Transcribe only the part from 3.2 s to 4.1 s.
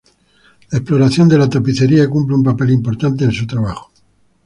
en su trabajo.